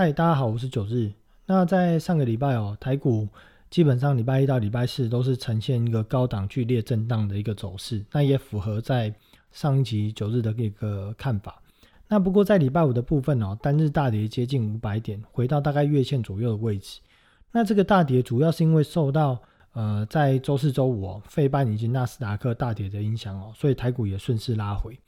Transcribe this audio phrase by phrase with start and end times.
[0.00, 1.12] 嗨，大家好，我是九日。
[1.44, 3.28] 那在上个礼拜哦，台股
[3.68, 9.14] 基本上礼拜一到礼拜四都是呈现一个高档剧烈震荡的一个走势，那也符合在
[9.52, 11.60] 上一集九日的一个看法。
[12.08, 17.00] 那不过在礼拜五的部分哦，单日大跌接近五百点，回到大概月线左右的位置。
[17.52, 19.38] 那这个大跌主要是因为受到
[19.74, 24.98] 呃在周四周五哦，费半以及纳斯达克大跌的影响哦，所以台股也顺势拉回。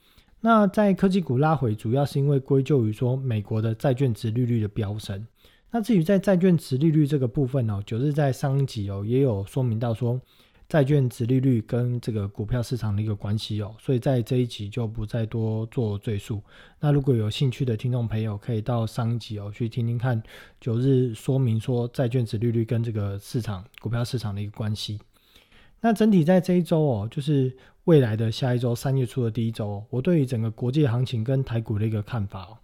[0.45, 5.24] 那在科技股拉回，主要是因为归咎于说美国的债券值利率的飙升。
[5.70, 10.20] 那至于在债券值利率这个部分哦，九日在上一集哦也有说明到说
[10.69, 16.42] 债券值利率跟这个股票市场的一个关系哦，所以在这一集就不再多做赘述。
[16.80, 20.20] 那如果有兴趣的听众朋友，可以到上一集哦去听听看
[20.61, 24.98] 九日说明说债券值利率跟这个市场股票市场的一个关系。
[25.84, 27.52] 那整体在这一周哦，就是
[27.84, 32.56] 未来的下一周三月初的第一周，我对于整个国际行情跟台股的一个看法哦，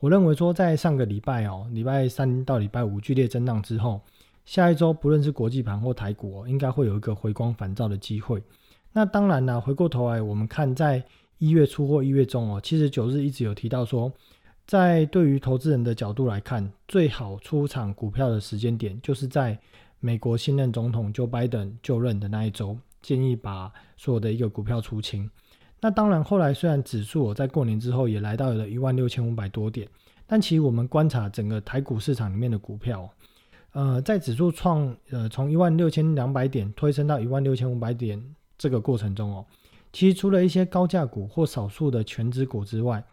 [0.00, 4.00] 我认为说在上个礼拜哦，礼拜三到礼拜五剧烈震荡之后，
[4.46, 8.42] 下一周不论是国际盘或台股哦，应该会有一个回光返照的机会。
[8.90, 11.04] 那当然呢，回过头来我们看在
[11.36, 14.10] 一月初或一月中哦，其实九日一直有提到说，
[14.66, 19.58] 在对于投资人的角度来看，最好出场股票的时间点就是在。
[20.04, 25.30] 美国新任总统就拜登就任的那一周，建议把所有的一个股票出清。
[25.80, 29.88] 那当然，后来虽然指数在过年之后也来到了一万六千五百多点，
[30.26, 33.08] 但其实我们观察整个台股市场里面的股票，
[33.74, 38.20] 呃，在指数创呃从一万六千两百点推升到一万六千五百点
[38.58, 39.46] 这个过程中哦，
[39.92, 43.04] 其实除了一些高价股或少数的全指股之外，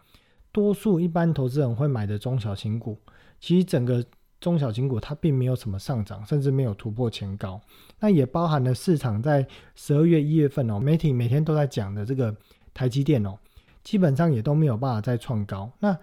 [0.50, 2.98] 多数一般投资人会买的中小型股，
[3.38, 4.04] 其实整个。
[4.40, 7.60] 中小金股它并没有什么上涨，甚至没有突破前高。
[7.98, 12.34] 那也包含了市场在十二月、一月份哦，媒体每天都在讲的这个
[12.72, 13.36] 台积电哦，
[13.84, 15.70] 基本上也都没有办法再创高。
[15.80, 15.96] 那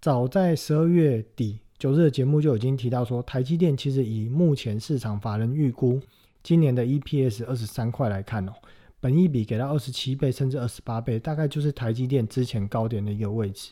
[0.00, 6.00] 早在十二月底九日的节目就已经提到说，台积电其实以目前市场法人预估
[6.42, 8.52] 今年的 EPS 二十三块来看哦，
[9.00, 13.70] 本益比给到二十七倍甚至二十八倍，大概就是台积电之前高点的一个位置。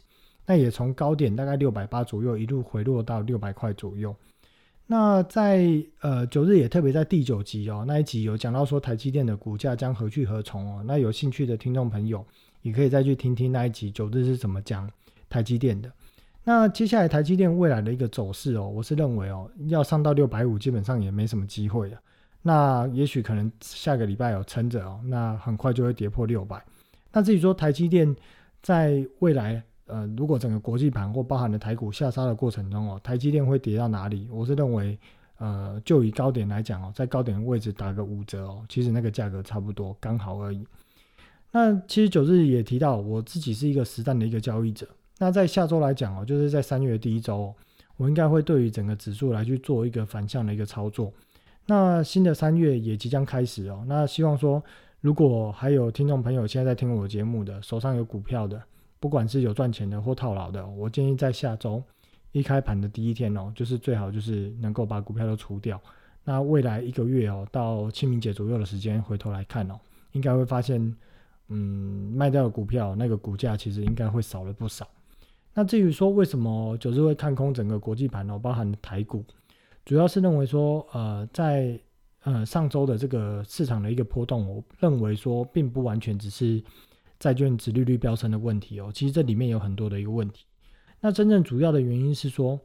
[0.53, 4.15] 那也从高点大概六百八左右一路回落到六百块左右。
[4.87, 10.85] 那在呃九日也特别在第九集哦那一集有讲到说台积电的股价将何去何从哦。
[10.87, 12.23] 那有兴趣的听众朋友
[12.61, 14.87] 也可以再去听听那一集九日是怎么讲
[15.31, 15.91] 台积电的。
[16.45, 21.99] 那接下来台积电未来的一个走势哦，我是认为哦要上到六百五基本上也没什么机会了。
[22.43, 26.63] 那也许可能下个礼拜有撑着哦，那很快就会跌破六百。
[27.11, 28.15] 那至于说台积电
[28.61, 29.63] 在未来。
[29.93, 34.27] 呃，如果整个国际盘或包含的台股下杀的过程中哦，台积电会跌到哪里？
[34.33, 34.99] 我是认为，
[35.37, 40.67] 呃，就以高点来讲哦，在高点位置打个五折哦，其实那个价格差不多刚好而已。
[41.51, 44.89] 那其实九日也提到，我自己是一个实战的一个交易者。
[45.19, 47.55] 那在下周来讲哦，就是在三月第一周，
[47.99, 51.13] 我应该会对于整个指数来去做一个反向的一个操作。
[51.67, 54.63] 那新的三月也即将开始哦，那希望说，
[55.03, 58.61] 如果还有听众朋友现在在听我节目的，手上有股票的。
[59.03, 61.83] 不管是有赚钱的或套牢的，我建议在下周
[62.31, 65.81] 一开盘的第一天哦，就是最好就是能够把股票都除掉。
[66.23, 69.75] 那未来一个月哦，到清明节左右的时间回头来看哦，
[70.13, 70.81] 应该会发现，
[71.49, 74.87] 嗯，卖掉的股票那个股价其实应该会少了不少。
[75.53, 79.25] 那至于说为什么九日会看空整个国际盘哦，包含台股，
[79.85, 81.77] 主要是认为说，呃，在
[82.23, 86.63] 呃上周的这个市场的一个波动，我认为说并不完全只是。
[87.23, 90.45] 债券值利率飙升的问题哦，其实这里面有很多的一个问题。
[91.01, 92.59] 那真正主要的原因是说，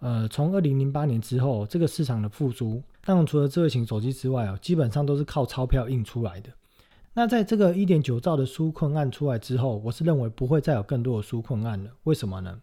[0.00, 6.50] 呃，从二零零八年之后，这个市场的复苏，当然除了智慧型手机之外哦，基本上都是靠钞票印出来的。
[7.14, 11.90] 那在这个一点九兆的纾困案出来之后，我是认为不会再有更多的纾困案了。
[12.02, 12.60] 为什么呢？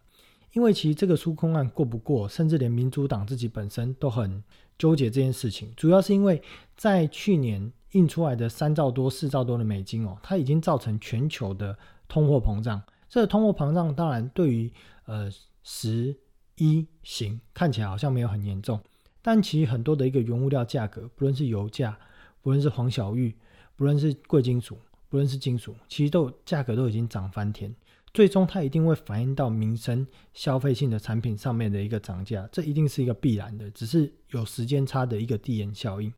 [0.52, 4.40] 因为其实这个纾困案过不过，甚至连民主党自己本身都很
[4.78, 6.40] 纠结这件事情，主要是因为
[6.76, 7.72] 在去年。
[7.92, 11.76] 印出来的三兆多、四兆多的美金哦，它已经造成全球的
[12.08, 12.82] 通货膨胀。
[13.08, 14.72] 这个通货膨胀当然对于
[15.06, 15.28] 呃
[15.62, 16.16] 十
[16.56, 18.80] 一型看起来好像没有很严重，
[19.20, 21.98] 但其实很多的一个原物料价格，不论是油价，
[22.42, 23.34] 不论是黄小玉，
[23.74, 24.78] 不论是贵金属，
[25.08, 27.74] 不论是金属，其实都价格都已经涨翻天。
[28.12, 36.12] 最终它一定会反映到民生消费性的产品上面的一个涨价，这一定是一个必然的，只是有时间差的一个递延效应。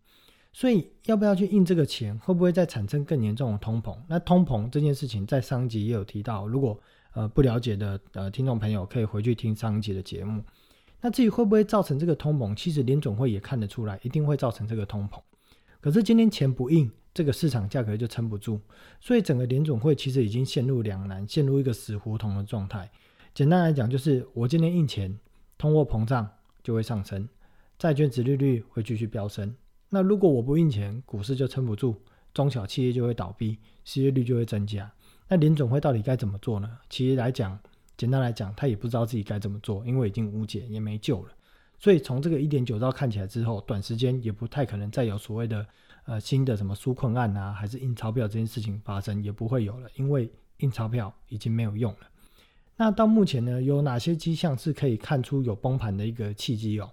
[0.52, 3.96] 所以要不要去印这个钱，会不会再产生更严重的通膨？
[4.08, 6.78] 那通膨这件事情在上集也有提到，如果
[7.14, 10.42] 呃不了解的呃听众朋友可以回去听上集的节目。
[11.00, 15.18] 那至于会不会造成这个通膨，其实联总会也看得出来，一定会造成这个通膨。
[15.80, 18.60] 可是今天钱不印，这个市场价格就撑不住，
[19.00, 22.88] 所以整个联总会其实已经陷入两难，陷入一个死胡同的状态。
[23.34, 25.18] 简单来讲，就是我今天印钱，
[25.58, 26.28] 通货膨胀，
[26.62, 27.28] 就会上升，
[27.78, 29.52] 债券值利率会继续飙升。
[29.94, 31.94] 那如果我不印钱，股市就撑不住，
[32.32, 34.90] 中小企业就会倒闭，失业率就会增加。
[35.28, 36.78] 那林总会到底该怎么做呢？
[36.88, 37.58] 其实来讲，
[37.98, 41.32] 简单来讲，他也不知道自己该怎么做，因为已经无解，也没救了。
[41.78, 45.66] 所以从这个一点九兆看起来之后，短时间也不太可能再有所谓的
[46.06, 52.08] 呃新的什么纾困案啊，还是印钞票这件事情发生，也不会有了，因为印钞票已经没有用了。
[52.76, 56.90] 那到目前呢，有哪些迹象是可以看出有崩盘的一个契机哦？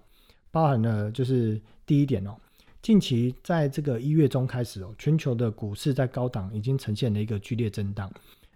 [0.50, 2.36] 包含了就是第一点哦，
[2.82, 8.10] 近期在这个一月中开始哦，全球的股市在高档已经呈现了一个剧烈震荡。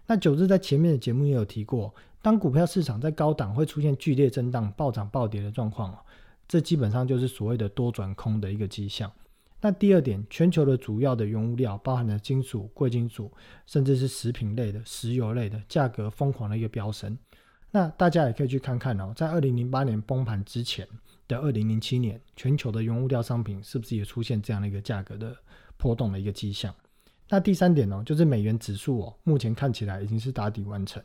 [0.07, 5.97] 那九日在前面的节目也有提过，当股票市场在高档会出现剧烈震荡、暴涨暴跌的状况哦，
[6.47, 9.11] 这基本上就是所谓的多转空的一个迹象。
[9.61, 13.31] 那第二点，全球的主要的原物料，包含了金属、贵金属，
[13.67, 17.17] 甚至是食品类的、石油类的，价格疯狂的一个飙升。
[17.71, 20.87] 那大家也可以去看看哦，在二零零八年崩盘之前
[21.27, 25.35] 的二零零七年，全球的原物料商品是不是也出现这样的一个价格的
[25.77, 26.73] 波动的一个迹象？
[27.29, 31.01] 那第三点呢，就是美元指数哦，目前看起来已经是打底完成。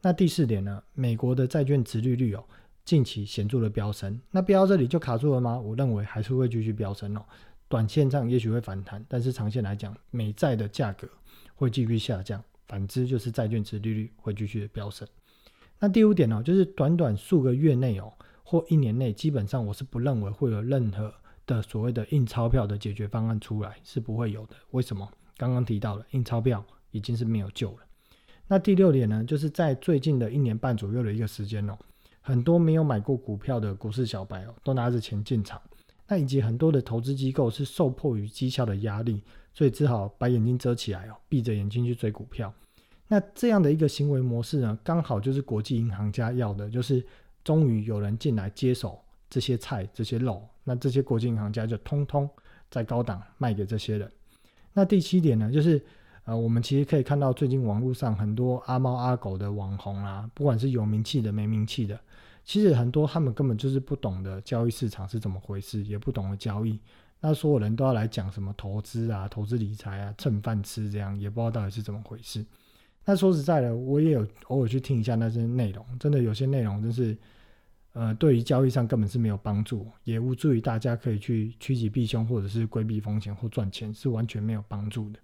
[0.00, 2.42] 那第四点呢，美国的债券值利率哦，
[2.84, 4.18] 近期显著的飙升。
[4.30, 5.60] 那飙到这里就卡住了吗？
[5.60, 7.22] 我认为还是会继续飙升哦。
[7.68, 11.06] 短线上也许会反弹，但是长线来讲，美债的价格
[11.54, 12.42] 会继续下降。
[12.66, 15.06] 反之，就是债券值利率会继续的飙升。
[15.78, 18.12] 那第五点呢，就是短短数个月内哦，
[18.50, 21.14] 或一年内，基本上我是不认为会有任何
[21.46, 24.56] 的所谓的印钞票的解决方案出来，是不会有的。
[24.72, 25.08] 为什么？
[25.36, 27.78] 刚刚提到了印钞票已经是没有救了。
[28.48, 31.78] 那第六点呢，就是在最近的一年半左右的一个时间哦，
[32.20, 35.62] 很多没有买过股票的股市小白哦，都拿着钱进场。
[36.08, 39.22] 那以及很多的投资机构是受迫于绩效的压力，
[39.54, 42.52] 所以只好把眼睛遮起来哦，闭着眼睛去追股票。
[43.06, 47.04] 那这样的一个行为模式呢，刚好就是国际银行家要的，就是
[47.44, 52.28] 终于有人进来接手这些菜、这些肉，那这些国际银行家就通通
[52.70, 54.10] 在高档卖给这些人。
[54.72, 55.82] 那第七点呢，就是
[56.24, 61.98] 呃，我们其实可以看到最近网络上很多阿猫阿狗的网红啊，不管是有名气的、没名气的。
[62.44, 66.78] 其实很多他们根本就是不懂得交易市场是怎么回事，也不懂得交易。
[67.20, 72.44] 那所有人都要来讲什么投资啊、投资理财啊、蹭饭吃这样，也不知道到底是怎么回事。
[73.04, 77.16] 那说实在的，我也有偶尔去听一下那些内容，真的有些内容真是，
[77.92, 85.18] 呃，对于交易上根本是没有帮助，也无助于大家可以去趋吉避凶，或者是规避风险或赚钱，是完全没有帮助的。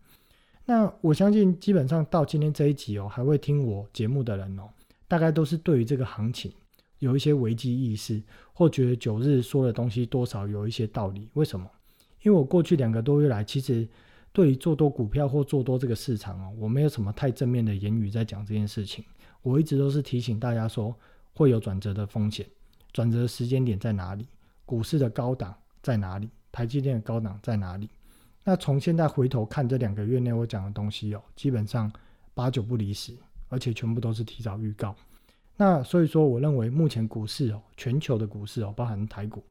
[0.65, 4.69] 那我相信，基本上到今天这一集哦，还会听我节目的人哦，
[5.07, 6.53] 大概都是对于这个行情。
[6.99, 8.23] 有一些危机意识，
[8.55, 11.29] 或觉得九日说的东西多少有一些道理。
[11.35, 11.71] 为什么？
[12.23, 13.87] 因为我过去两个多月来，其实
[14.37, 19.03] 对于做多股票或做多这个市场哦，我没有什么太正面的言语在讲这件事情。
[19.41, 20.95] 我一直都是提醒大家说，
[21.33, 22.47] 会有转折的风险，
[22.93, 24.29] 转折的时间点在哪里？
[24.67, 26.29] 股市的高档在哪里？
[26.53, 27.89] 台积电的高档在哪里？
[28.45, 31.91] 那从现在回头看这两个月内我讲的东西哦，基本上
[32.35, 33.17] 八九不离十，
[33.49, 34.95] 而且全部都是提早预告。
[35.57, 39.43] 那所以说，我认为目前股市哦，全球的股市哦，包含台股，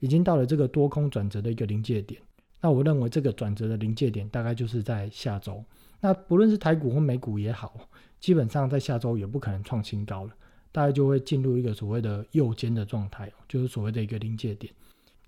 [0.00, 2.20] 已经到了这个多空转折的一个临界点。
[2.60, 5.64] 那我认为这个转折的临界点大概就是在下周。
[6.00, 7.88] 那不论是台股或美股也好，
[8.20, 10.32] 基本上在下周也不可能创新高了，
[10.72, 14.72] 大概就会进入一个所谓的右肩的状态，就是所谓的一个临界点。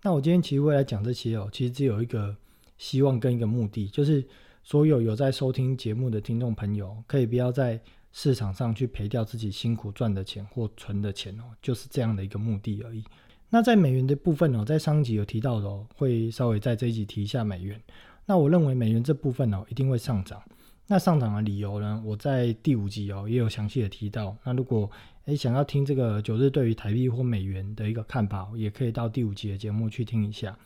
[0.02, 2.36] 那我今天其实未来讲这些哦，其实只有一个
[2.78, 4.24] 希望跟一个目的，就是
[4.62, 7.80] 所有有在收听节目的听众朋友，可以不要在。
[8.12, 13.04] 市场上去赔掉自己辛苦赚的钱或存的钱哦，就是这样的一个目的而已。
[13.50, 17.78] 那在美元的部分哦，在上集有提到的哦，会稍微在这一集提一下美元。
[18.24, 20.40] 那我认为美元这部分哦，一定会上涨。
[20.86, 24.36] 那上涨的理由呢，我在第五集哦也有详细的提到。
[24.44, 24.90] 那如果
[25.26, 30.56] 诶想要听这个九日对于台币或美元的一个看法，也可以到第五集的节目去听一下。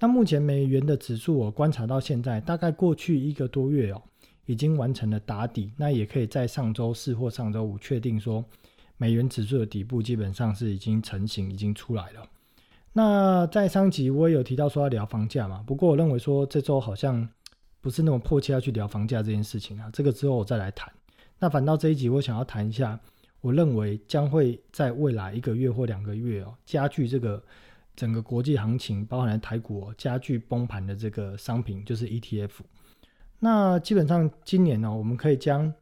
[0.00, 4.02] 那目前美元的指数我观察到现在，大概过去一个多月哦。
[4.46, 8.44] 已经完成了打底，那也可以在上周四或上周五确定说，
[8.96, 12.26] 美元指数的底部基本上是已经成型，已经出来了。
[12.92, 17.26] 那在上集我也有提到说要聊房价嘛，不过我认为说这周好像
[17.80, 20.92] 不是那么迫切要去聊房价这件事情啊，这个之后我再来谈。
[21.38, 23.00] 那反倒这一集我想要谈一下，
[23.40, 27.42] 我认为将会在未来一个月或两个月哦，加剧这个
[27.96, 32.50] 整个国际行情，包含台股哦加剧崩盘的这个商品，就是 ETF。
[33.40, 35.72] 那基本上今年呢，我们可以将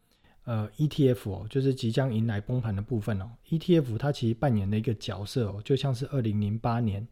[0.45, 7.07] 呃 ETF 哦，就是即将迎来崩盘的部分哦，ETF 它其实扮演的一个角色哦，就像是二零零八年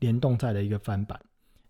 [0.00, 1.20] 联动债的一个翻版。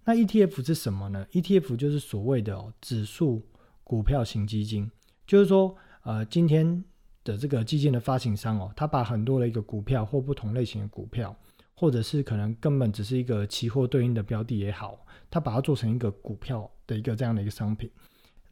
[0.05, 3.43] 那 ETF 是什么呢？ETF 就是所谓的指数
[3.83, 4.91] 股票型基金，
[5.27, 6.85] 就是说呃今天
[7.23, 11.35] 的这个基金的发行商哦，他把很多的一个股票或不同类型的股票，
[11.75, 17.91] 或者是可能根本只是一个期货对应的标的也好，他把它做成一个股票的一个这样的一个商品，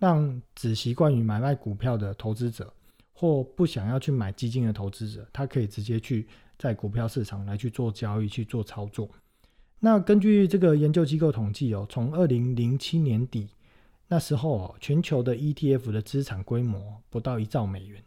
[0.03, 2.75] 让只习惯于买卖股票的投资者
[3.13, 6.27] 或不想要去买基金的投资者，他可以直接去
[6.59, 9.09] 在股票市场来去做交易去做操作。
[9.79, 13.49] 那根据这个研究机构统计哦，从二零零七年底
[14.09, 18.03] 那时候哦，全球的 ETF 的资产规模不到一兆美元，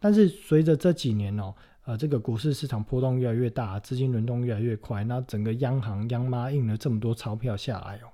[0.00, 1.54] 但是随着这几年哦。
[1.84, 8.10] 呃，这个股市市场波动越来越大，资金轮动越来越快，那整个央行央妈印了这么多钞票下来哦，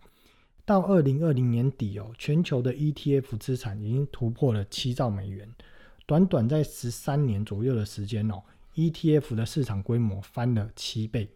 [0.65, 5.49] 到二零二零年底哦，全球的 ETF 资产已经突破了七兆美元，
[6.07, 8.43] 短短在十三年左右的时间哦
[8.75, 11.29] ，ETF 的市场规模翻了七倍，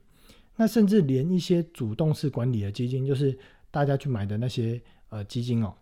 [0.56, 3.36] 那甚至连一些主动式管理的基金，就是
[3.70, 5.74] 大家去买的那些呃基金哦。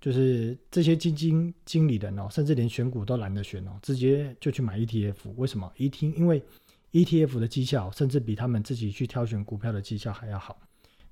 [0.00, 5.30] 就是这些基金经理人哦，甚至连选股都懒得选哦，直接就去买 ETF。
[5.36, 5.72] 为什么？
[5.76, 6.42] 一听，因为
[6.90, 10.58] ETF 的绩效甚至比他们自己去挑选股票的绩效还要好。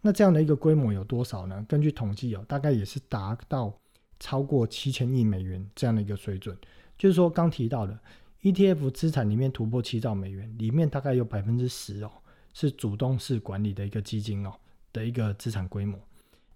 [0.03, 1.65] 那这样的一个规模有多少呢？
[1.69, 3.73] 根据统计哦，大概也是达到
[4.19, 6.57] 超过七千亿美元这样的一个水准。
[6.97, 7.99] 就是说，刚提到的
[8.43, 12.11] ETF 资产里面突破七兆美元，里面大概有百分之十哦，
[12.55, 14.53] 是主动式管理的一个基金哦
[14.93, 15.99] 的一个资产规模。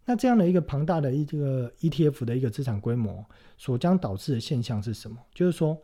[0.07, 3.25] 那这样的一个庞大的一个 ETF 的一个资产规模，
[3.57, 5.17] 所将导致的现象是什么？
[5.35, 5.79] 就是说，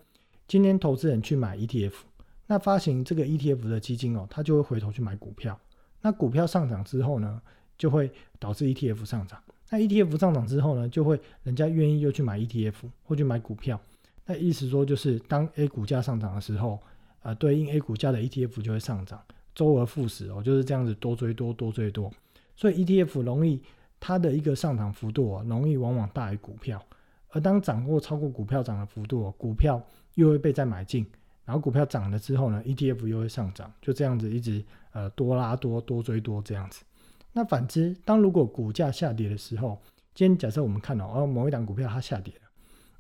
[0.47, 1.93] 今天投资人去买 ETF，
[2.47, 5.59] 那发行这个 ETF 的基金哦，他就会回头去买股票。
[6.03, 7.41] 那股票上涨之后呢，
[7.79, 9.43] 就会导致 ETF 上涨。
[9.71, 13.81] 那 ETF 上涨之后呢，就会人家愿意又去买 ETF 或去买股票。
[14.27, 16.79] 那意思说，就是当 A 股价上涨的时候，
[17.23, 19.21] 呃，对应 A 股价的 ETF 就会上涨，
[19.55, 22.13] 周而复始哦，就是这样子多追多，多追多。
[22.57, 23.61] 所以 ETF 容易。
[24.03, 26.83] 它的一个上涨幅度啊，容易往往大于股票，
[27.29, 29.79] 而当涨过超过股票涨的幅度哦，股票
[30.15, 31.05] 又会被再买进，
[31.45, 36.83] 然后股票涨了之后呢，ETF 又会上涨，就这样子一直呃多拉多多追多这样子。
[37.33, 39.81] 那反之，当如果股价下跌的时候，
[40.15, 42.51] 今天假设我们看到哦某一档股票它下跌了，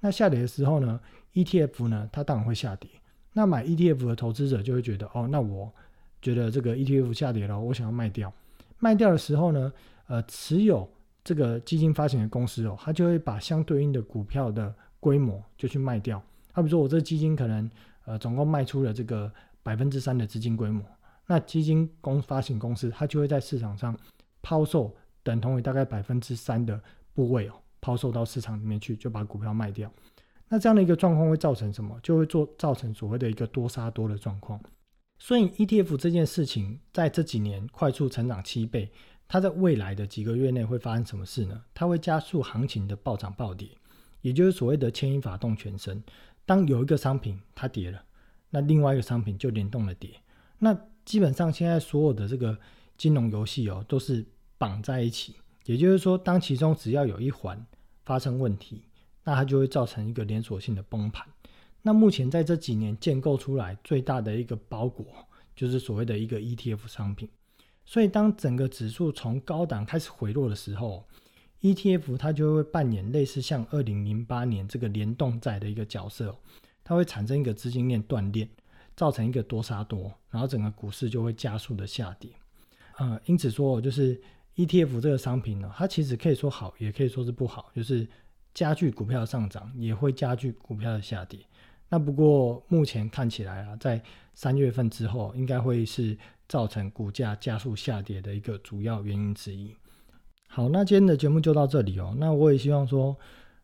[0.00, 1.00] 那下跌的时候呢
[1.35, 2.90] ，ETF 呢它当然会下跌，
[3.32, 5.73] 那买 ETF 的投资者就会觉得哦，那我
[6.23, 8.32] 觉得这个 ETF 下跌了，我想要卖掉，
[8.78, 9.73] 卖掉的时候呢？
[10.06, 10.90] 呃，持有
[11.23, 16.20] 这个基金发行的公司哦，它就会把相对应的股票的规模就去卖掉。
[16.52, 17.70] 他比如说，我这基金可能
[18.04, 20.85] 呃总共卖出了这个百分之三的资金规模，
[21.26, 23.99] 那基金公发行公司它就会在市场上
[24.42, 26.80] 抛售等同于大概百分之三的
[27.14, 29.92] 部位哦，抛售到市场里面去，就把股票卖掉。
[30.49, 31.99] 那这样的一个状况会造成什么？
[32.02, 34.61] 就会做造成所谓的一个多杀多的状况。
[35.19, 38.90] 所以 ETF 这件事情在这几年快速成长七倍。
[39.33, 41.62] 它在未来的几个月内会发生什么事呢？
[41.73, 43.69] 它会加速行情的暴涨暴跌，
[44.23, 46.02] 也就是所谓的牵引法动全身。
[46.50, 48.04] 当有一个商品它跌了，
[48.50, 50.11] 那另外一个商品就联动了跌。
[50.59, 52.59] 那基本上现在所有的这个
[52.99, 54.26] 金融游戏哦，都是
[54.59, 55.37] 绑在一起。
[55.66, 57.64] 也就是说，当其中只要有一环
[58.04, 58.83] 发生问题，
[59.23, 61.25] 那它就会造成一个连锁性的崩盘。
[61.83, 65.07] 那目前在这几年建构出来最大的一个包裹，
[65.54, 67.28] 就是所谓的一个 ETF 商品。
[67.85, 71.07] 所以，当整个指数从高档开始回落的时候
[71.62, 76.36] ，ETF 它就会扮演类似像二零零八年这个联动债的一个角色，
[76.82, 78.48] 它会产生一个资金链断裂，
[78.96, 82.30] 造成一个多杀多，然后整个股市就会加速的下跌。
[82.98, 84.20] 呃，因此说，就是
[84.56, 88.06] ETF 这个商品呢，它其实可以说好，也可以说是不好，就是
[88.52, 91.40] 加剧股票上涨，也会加剧股票的下跌。
[91.88, 94.02] 那不过目前看起来啊，在
[94.34, 96.16] 三月份之后，应该会是。
[96.50, 99.72] 造成股价加速下跌的一个主要原因之一。
[100.52, 102.12] 好，那今天的节目就到这里哦。
[102.19, 103.16] 那我也希望说，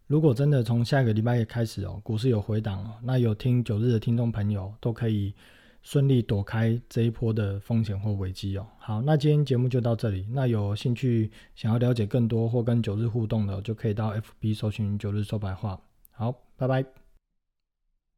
[0.07, 5.35] 如果真的从下个礼拜开始哦，股市有回档哦，那有听九日的听众朋友都可以
[5.83, 8.65] 顺利躲开这一波的风险或危机哦。
[8.79, 10.29] 好，那今天节目就到这里。
[10.31, 15.81] 那有兴趣想要了解更多或跟九日互动的，就可以到 FB 搜寻九日说白话。
[16.13, 17.06] 好，拜拜。